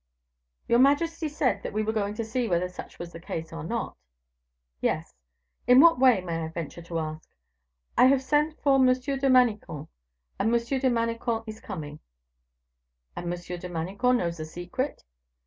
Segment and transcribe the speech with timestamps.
[0.67, 3.63] "Your majesty said that we were going to see whether such was the case, or
[3.63, 3.95] not."
[4.81, 5.13] "Yes."
[5.67, 7.29] "In what way, may I venture to ask?"
[7.95, 8.87] "I have sent for M.
[8.87, 9.89] de Manicamp,
[10.39, 10.55] and M.
[10.59, 11.99] de Manicamp is coming."
[13.15, 13.39] "And M.
[13.39, 15.03] de Manicamp knows the secret?"